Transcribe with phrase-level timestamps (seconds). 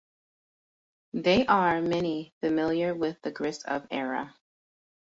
[1.13, 4.33] They are many familiar with the Gris of Error.